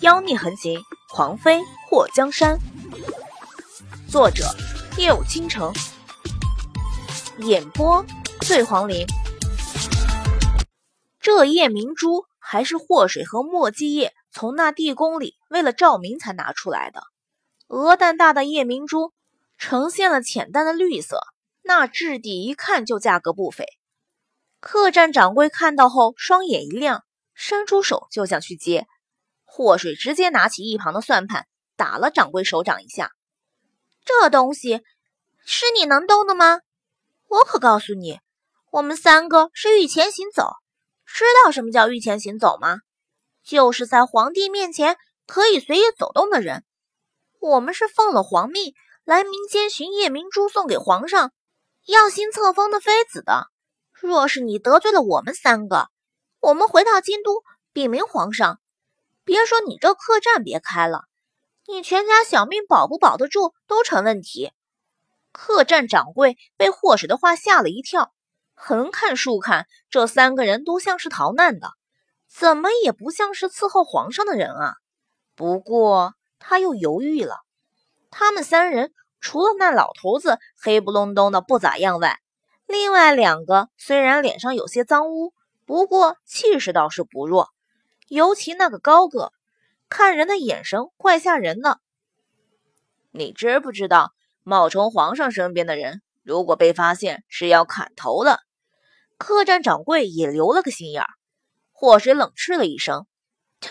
[0.00, 0.80] 妖孽横行，
[1.12, 2.58] 狂妃祸江山。
[4.08, 4.44] 作者：
[4.96, 5.72] 夜舞倾城，
[7.38, 8.04] 演播：
[8.40, 9.06] 醉黄林。
[11.20, 17.02] 这夜明珠还是祸水和墨迹叶从那地宫里为了照明才拿出来的。
[17.66, 19.12] 鹅蛋大的夜明珠
[19.58, 21.20] 呈现了浅淡的绿色，
[21.62, 23.66] 那质地一看就价格不菲。
[24.60, 28.86] 客栈掌柜看到后，双眼一亮，伸出手就想去接。
[29.50, 33.10] 祸水直接拿起一旁的算盘，打了掌柜手掌一下。
[34.04, 34.82] 这东西
[35.44, 36.60] 是你能动的吗？
[37.26, 38.20] 我可告诉你，
[38.70, 40.52] 我们三个是御前行走。
[41.06, 42.80] 知道什么叫御前行走吗？
[43.42, 46.64] 就是在皇帝面前可以随意走动的人。
[47.40, 48.74] 我们是奉了皇命
[49.04, 51.32] 来民间寻夜明珠送给皇上，
[51.86, 53.48] 要新册封的妃子的。
[53.92, 55.88] 若是你得罪了我们三个，
[56.40, 58.60] 我们回到京都禀明皇上。
[59.28, 61.02] 别说你这客栈别开了，
[61.66, 64.52] 你全家小命保不保得住都成问题。
[65.32, 68.14] 客栈掌柜被霍水的话吓了一跳，
[68.54, 71.72] 横看竖看，这三个人都像是逃难的，
[72.26, 74.76] 怎么也不像是伺候皇上的人啊。
[75.36, 76.14] 不过。
[76.40, 77.40] 他又犹豫了。
[78.12, 82.20] 他们三人除了那老头子黑不隆咚的不咋样外，
[82.64, 85.34] 另外两个虽然脸上有些脏污，
[85.66, 87.48] 不过气势倒是不弱。
[88.08, 89.32] 尤其那个高个，
[89.88, 91.80] 看人的眼神怪吓人的。
[93.10, 98.40] 你知不知道，冒充皇上身边的人，如果被发现是要砍头的？
[99.16, 101.08] 客栈掌柜也留了个心眼儿。
[101.72, 103.06] 祸水冷嗤了一声
[103.60, 103.70] ：“哼，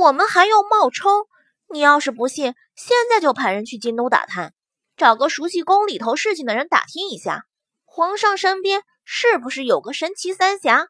[0.00, 1.26] 我们还要冒充？”
[1.72, 4.52] 你要是不信，现在就派人去京都打探，
[4.96, 7.44] 找个熟悉宫里头事情的人打听一下，
[7.84, 10.88] 皇上身边是不是有个神奇三侠？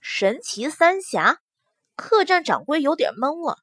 [0.00, 1.40] 神奇三侠，
[1.98, 3.58] 客栈掌柜有点懵了。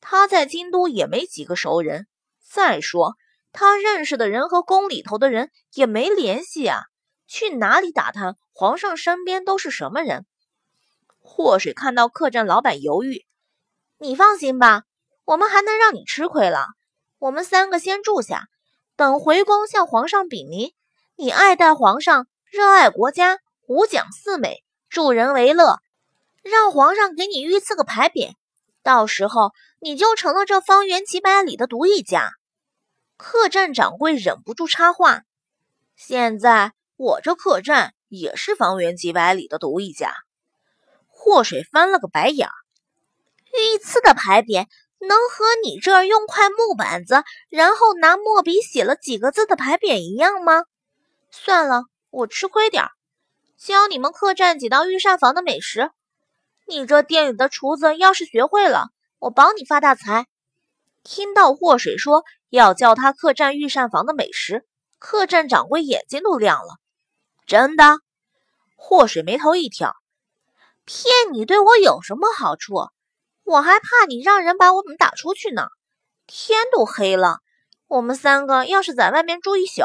[0.00, 2.06] 他在京都也没几个熟人，
[2.46, 3.16] 再说
[3.52, 6.82] 他认识的人和宫里头的人也没联系啊，
[7.26, 10.26] 去哪里打探皇上身边都是什么人？
[11.20, 13.24] 祸水看到客栈老板犹豫，
[13.98, 14.82] 你放心吧。
[15.24, 16.66] 我们还能让你吃亏了？
[17.18, 18.48] 我们三个先住下，
[18.94, 20.74] 等回宫向皇上禀明，
[21.16, 25.78] 你爱戴皇上，热爱国家，五讲四美，助人为乐，
[26.42, 28.34] 让皇上给你御赐个牌匾，
[28.82, 32.30] 到时候你就成了这方圆几百里的独一家。
[33.16, 35.22] 客栈掌柜忍不住插话
[35.96, 40.14] ：“现在我这客栈也是方圆几百里的独一家。”
[41.08, 42.48] 祸水翻了个白眼
[43.52, 44.66] ：“御赐的牌匾。”
[45.02, 50.64] 能和你这儿用块木板子，然后拿墨笔写了几个字的牌匾一样吗？
[51.30, 52.90] 算了，我吃亏点儿，
[53.56, 55.90] 教你们客栈几道御膳房的美食。
[56.70, 60.28] 你这店里的厨子要是学会了，我保你发大财。
[61.02, 64.64] 听到祸水说要教他客栈御膳房的美食，
[65.00, 66.76] 客栈掌柜眼睛都亮了。
[67.44, 67.98] 真的？
[68.76, 69.96] 祸水眉头一挑，
[70.84, 72.74] 骗你对我有什么好处？
[73.42, 75.66] 我还怕你让人把我们打出去呢。
[76.28, 77.38] 天都黑了，
[77.88, 79.82] 我们三个要是在外面住一宿，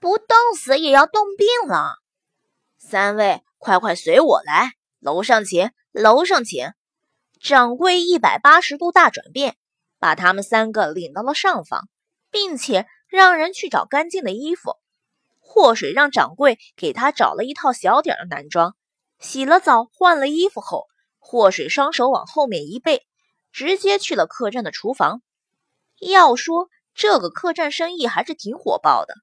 [0.00, 0.28] 不冻
[0.58, 1.96] 死也要冻病了。
[2.78, 6.72] 三位，快快随我来，楼上请，楼上请。
[7.40, 9.56] 掌柜一百八十度大转变，
[9.98, 11.88] 把他们三个领到了上房，
[12.30, 14.74] 并且让人去找干净的衣服。
[15.40, 18.76] 祸水让掌柜给他找了一套小点的男装，
[19.20, 20.86] 洗了澡，换了衣服后。
[21.18, 23.06] 祸水双手往后面一背，
[23.50, 25.22] 直接去了客栈的厨房。
[25.98, 29.14] 要说这个客栈生意还是挺火爆的，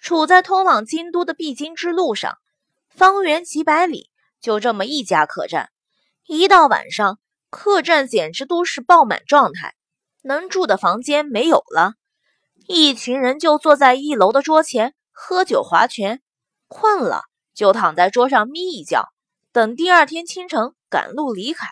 [0.00, 2.38] 处在通往京都的必经之路上，
[2.88, 4.08] 方圆几百里
[4.40, 5.70] 就这么一家客栈。
[6.26, 7.18] 一到晚上，
[7.50, 9.74] 客栈简直都是爆满状态，
[10.22, 11.94] 能住的房间没有了，
[12.66, 16.20] 一群人就坐在一楼的桌前喝酒划拳，
[16.68, 17.22] 困了
[17.54, 19.08] 就躺在桌上眯一觉，
[19.52, 20.74] 等第二天清晨。
[20.88, 21.66] 赶路离开，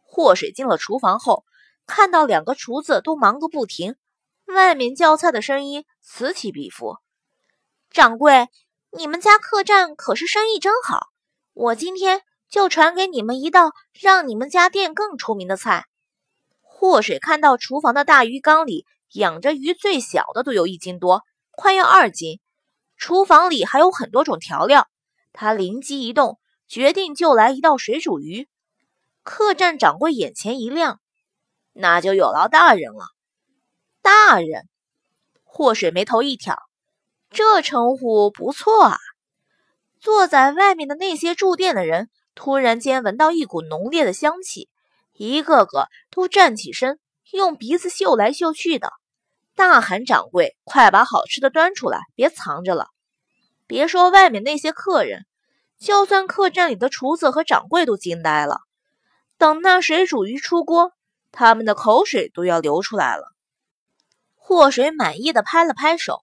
[0.00, 1.44] 祸水进了厨房后，
[1.86, 3.94] 看到两个厨子都忙个不停，
[4.46, 6.96] 外面叫菜的声音此起彼伏。
[7.90, 8.48] 掌柜，
[8.90, 11.08] 你们家客栈可是生意真好，
[11.52, 15.86] 我今天就传给你们一道让你们家店更出名的菜。
[16.60, 18.84] 祸水看到厨房的大鱼缸里
[19.14, 22.40] 养着鱼，最小的都有一斤多，快要二斤。
[22.98, 24.86] 厨房里还有很多种调料，
[25.32, 26.38] 他灵机一动。
[26.68, 28.48] 决定就来一道水煮鱼，
[29.22, 31.00] 客栈掌柜眼前一亮，
[31.74, 33.04] 那就有劳大人了。
[34.00, 34.66] 大人，
[35.44, 36.56] 祸水眉头一挑，
[37.28, 38.96] 这称呼不错啊。
[40.00, 44.68] 坐在外面的那些住店的人突然间闻到一股浓烈的香气，
[45.12, 46.98] 一个个都站起身，
[47.30, 48.90] 用鼻子嗅来嗅去的，
[49.54, 52.88] 大喊：“掌柜，快把好吃的端出来，别藏着了！”
[53.68, 55.24] 别说外面那些客人，
[55.78, 58.60] 就算客栈里的厨子和掌柜都惊呆了。
[59.38, 60.92] 等那水煮鱼出锅，
[61.32, 63.32] 他们的口水都要流出来了。
[64.34, 66.22] 祸水满意的拍了拍手，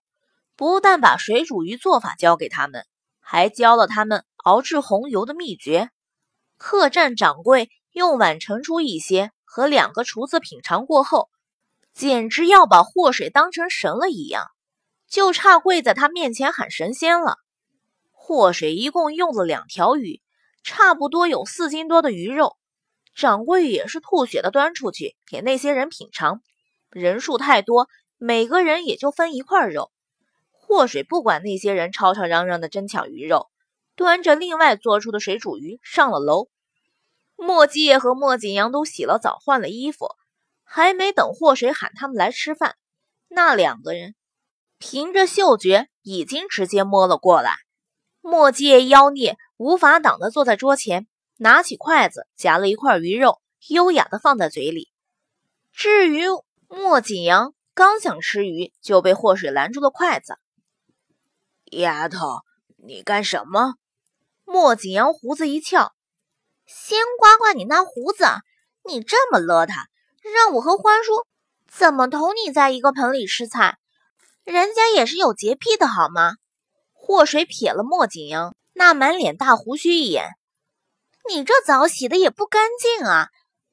[0.56, 2.85] 不但把水煮鱼做法教给他们，
[3.19, 5.89] 还教了他们熬制红油的秘诀。
[6.59, 11.29] 客栈掌柜用碗盛出一些，和两个厨子品尝过后，
[11.94, 14.44] 简直要把祸水当成神了一样，
[15.07, 17.38] 就差跪在他面前喊神仙了。
[18.11, 20.21] 祸水一共用了两条鱼，
[20.61, 22.57] 差不多有四斤多的鱼肉。
[23.15, 26.41] 掌柜也是吐血的端出去给那些人品尝，
[26.89, 29.91] 人数太多，每个人也就分一块肉。
[30.51, 33.47] 祸水不管那些人吵吵嚷嚷的争抢鱼肉。
[33.99, 36.47] 端着另外做出的水煮鱼上了楼，
[37.35, 40.15] 莫继业和莫景阳都洗了澡换了衣服，
[40.63, 42.77] 还没等祸水喊他们来吃饭，
[43.27, 44.15] 那两个人
[44.77, 47.57] 凭着嗅觉已经直接摸了过来。
[48.21, 51.05] 莫继业妖孽无法挡的坐在桌前，
[51.35, 54.87] 拿起筷子夹了一块鱼肉，优雅的放在嘴里。
[55.73, 56.23] 至于
[56.69, 60.37] 莫景阳，刚想吃鱼，就被祸水拦住了筷子。
[61.65, 62.43] 丫头，
[62.77, 63.73] 你干什么？
[64.51, 65.93] 莫景阳胡子一翘，
[66.65, 68.25] 先刮刮你那胡子。
[68.83, 69.75] 你这么邋遢，
[70.33, 71.23] 让我和欢叔
[71.71, 73.77] 怎么同你在一个盆里吃菜？
[74.43, 76.33] 人家也是有洁癖的好吗？
[76.93, 80.31] 祸水瞥了莫景阳那满脸大胡须一眼，
[81.29, 83.27] 你这澡洗的也不干净啊，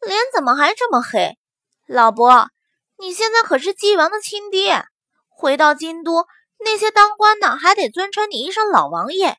[0.07, 1.39] 脸怎么还这么黑？
[1.87, 2.51] 老伯，
[2.99, 4.85] 你现在可是纪王的亲爹，
[5.31, 6.27] 回到京都，
[6.59, 9.39] 那些当官的还得尊称你一声老王爷。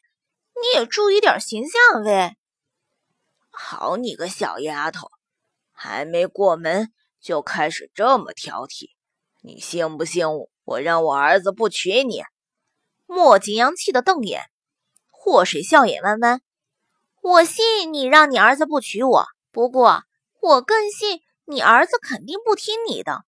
[0.61, 2.37] 你也注意点形象呗！
[3.49, 5.11] 好你个小丫头，
[5.71, 8.91] 还没过门就开始这么挑剔，
[9.41, 10.25] 你信不信
[10.63, 12.23] 我让我儿子不娶你？
[13.05, 14.49] 莫景阳气得瞪眼，
[15.11, 16.41] 祸水笑眼弯弯，
[17.21, 20.03] 我信你让你儿子不娶我，不过
[20.41, 23.23] 我更信你儿子肯定不听你的。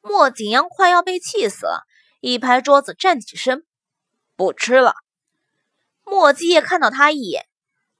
[0.00, 1.84] 莫景阳快要被气死了，
[2.20, 3.64] 一拍桌子站起身，
[4.34, 4.94] 不吃了。
[6.04, 7.46] 莫继业看到他一眼，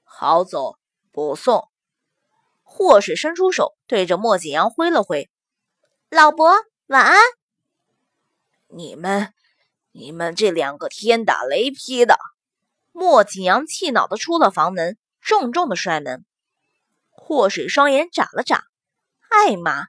[0.02, 0.76] 好走
[1.10, 1.68] 不送。
[2.62, 5.30] 祸水伸出手，对着莫景阳挥了挥
[6.08, 6.54] ：“老伯，
[6.86, 7.20] 晚安。”
[8.68, 9.32] 你们，
[9.92, 12.16] 你们这两个天打雷劈的！
[12.92, 16.24] 莫景阳气恼的出了房门，重重的摔门。
[17.10, 18.64] 祸水双眼眨了眨
[19.30, 19.86] ：“艾玛，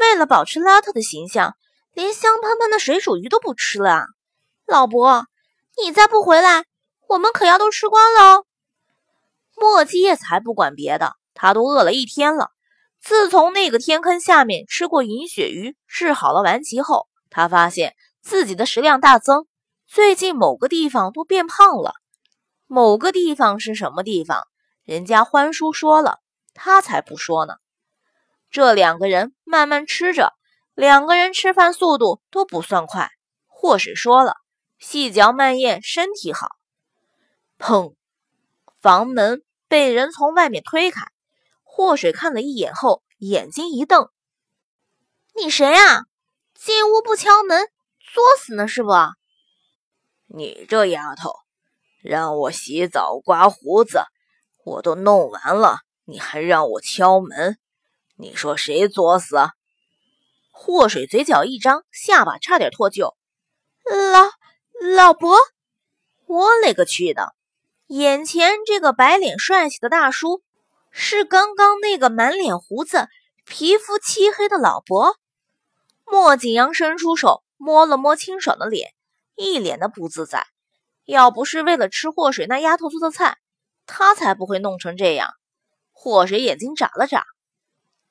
[0.00, 1.56] 为了保持邋遢的形象，
[1.92, 4.06] 连香喷喷的水煮鱼都不吃了啊！
[4.66, 5.26] 老伯，
[5.82, 6.64] 你再不回来！”
[7.08, 8.46] 我们可要都吃光喽！
[9.56, 12.50] 莫继业才不管别的，他都饿了一天了。
[13.00, 19.46] 自从那个天坑下面吃过银鳕鱼，治好了顽疾后，他发现自己的食量大增，
[19.86, 21.94] 最近某个地方都变胖了。
[22.66, 24.42] 某个地方是什么地方？
[24.84, 26.20] 人家欢叔说了，
[26.54, 27.56] 他才不说呢。
[28.50, 30.32] 这两个人慢慢吃着，
[30.74, 33.10] 两个人吃饭速度都不算快。
[33.46, 34.36] 祸水说了，
[34.78, 36.48] 细嚼慢咽，身体好。
[37.58, 37.94] 砰！
[38.80, 41.06] 房门被人从外面推开，
[41.62, 44.10] 祸水看了一眼后，眼睛一瞪
[45.34, 46.04] ：“你谁啊？
[46.54, 47.66] 进屋不敲门，
[48.12, 48.90] 作死呢是不？”
[50.28, 51.32] 你这丫头，
[52.02, 54.02] 让我洗澡刮胡子，
[54.64, 57.58] 我都弄完了，你还让我敲门？
[58.16, 59.36] 你说谁作死？
[60.50, 63.14] 祸水嘴角一张，下巴差点脱臼
[64.12, 64.30] ：“老
[64.94, 65.36] 老伯，
[66.26, 67.34] 我勒个去的！”
[67.88, 70.42] 眼前这个白脸帅气的大叔，
[70.90, 73.08] 是刚刚那个满脸胡子、
[73.44, 75.16] 皮肤漆黑的老伯。
[76.06, 78.94] 莫景阳伸出手摸了摸清爽的脸，
[79.36, 80.46] 一脸的不自在。
[81.04, 83.36] 要不是为了吃祸水那丫头做的菜，
[83.84, 85.30] 他才不会弄成这样。
[85.92, 87.24] 祸水眼睛眨了眨，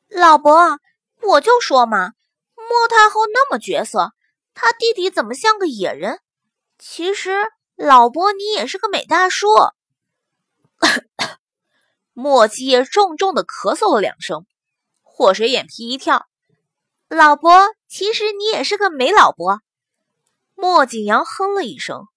[0.08, 0.78] 老伯，
[1.22, 2.12] 我就说嘛，
[2.56, 4.12] 莫太后那么绝色，
[4.54, 6.20] 她弟弟怎么像个野人？
[6.78, 7.52] 其实。
[7.76, 9.48] 老伯，你也是个美大叔。
[12.14, 14.46] 莫继业重重的咳嗽了两声，
[15.02, 16.28] 祸水眼皮一跳。
[17.08, 19.62] 老伯，其实你也是个美老伯。
[20.56, 22.08] 莫景阳哼了一声，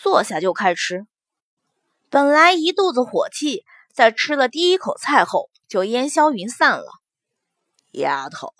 [0.00, 1.06] 坐下就开吃。
[2.08, 6.86] 本来一肚子火气，在吃了第一口菜后就烟消云散了。
[7.90, 8.54] 丫头，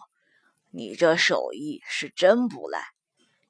[0.71, 2.89] 你这手艺是真不赖。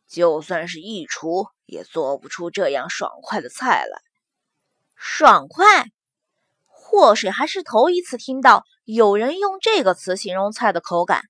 [0.07, 4.03] 就算是一厨，也做不出这样爽快的菜来。
[4.97, 5.87] 爽快？
[6.67, 11.23] 祸水还是头一次听到有人用这个词形容菜的口感。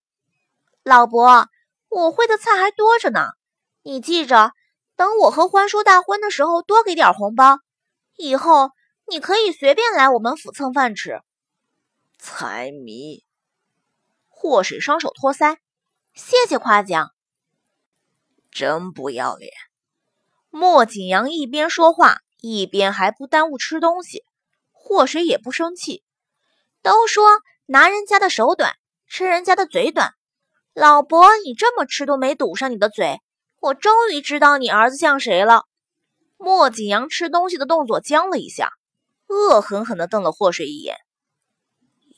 [0.82, 1.48] 老伯，
[1.90, 3.28] 我会的菜还多着呢，
[3.82, 4.52] 你记着，
[4.96, 7.58] 等我和欢叔大婚的时候多给点红包，
[8.16, 8.70] 以后
[9.06, 11.20] 你可以随便来我们府蹭饭吃。
[12.18, 13.24] 财迷，
[14.28, 15.58] 祸水双手托腮，
[16.14, 17.10] 谢谢夸奖，
[18.50, 19.52] 真不要脸。
[20.50, 24.24] 莫景阳一边说话，一边还不耽误吃东西。
[24.72, 26.02] 祸水也不生气，
[26.82, 27.24] 都说
[27.66, 28.74] 拿人家的手短，
[29.06, 30.14] 吃人家的嘴短。
[30.74, 33.20] 老伯，你这么吃都没堵上你的嘴，
[33.60, 35.64] 我终于知道你儿子像谁了。
[36.36, 38.72] 莫景阳吃东西的动作僵了一下，
[39.28, 40.96] 恶狠狠地瞪了祸水一眼。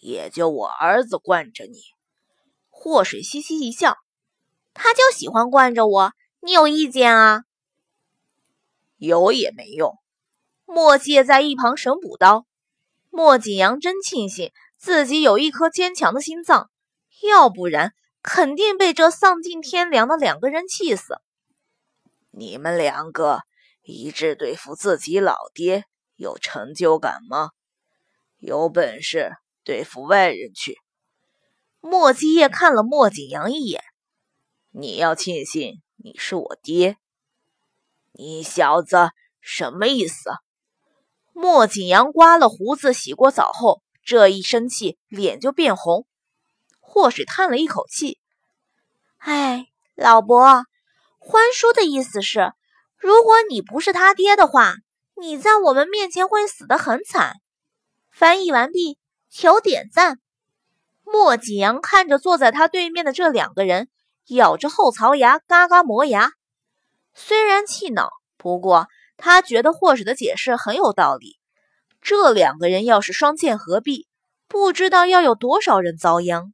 [0.01, 1.79] 也就我儿子惯着你，
[2.71, 3.99] 祸水嘻嘻一笑，
[4.73, 7.45] 他就喜欢惯着我，你有意见啊？
[9.07, 9.99] 有也没用。
[10.65, 12.47] 莫介在一旁神补刀。
[13.11, 16.71] 莫景阳真庆幸自己有一颗坚强的心脏，
[17.29, 17.93] 要不然
[18.23, 21.21] 肯定被这丧尽天良的两个人气死。
[22.31, 23.41] 你们两个
[23.83, 27.51] 一致对付自己老爹，有成就感吗？
[28.39, 29.33] 有本事！
[29.65, 30.79] 对付外人去。
[31.81, 33.83] 莫基业看了莫景阳一眼，
[34.71, 36.97] 你要庆幸你是我爹。
[38.13, 40.31] 你小子什么意思？
[41.33, 46.07] 莫景阳刮了胡子、洗过澡后，这一生气脸就变红。
[46.81, 48.19] 霍水叹了一口气
[49.19, 50.65] ：“哎，老伯，
[51.19, 52.53] 欢叔的意思是，
[52.97, 54.75] 如果你不是他爹的话，
[55.17, 57.37] 你在我们面前会死得很惨。”
[58.13, 58.99] 翻译完毕。
[59.35, 60.19] 求点赞！
[61.05, 63.89] 莫景阳看着坐在他对面的这两个人，
[64.27, 66.33] 咬着后槽牙，嘎嘎磨牙。
[67.15, 71.39] 虽然气恼，不过他觉得霍水的解释很有道理。
[72.01, 74.07] 这两个人要是双剑合璧，
[74.49, 76.53] 不知道要有多少人遭殃。